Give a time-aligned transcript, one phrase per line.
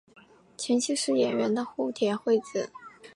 [0.57, 2.71] 前妻是演员的户田惠子。